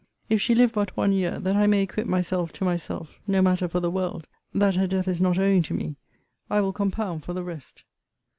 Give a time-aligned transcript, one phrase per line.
[0.29, 3.67] If she live but one year, that I may acquit myself to myself (no matter
[3.67, 5.95] for the world!) that her death is not owing to me,
[6.49, 7.83] I will compound for the rest.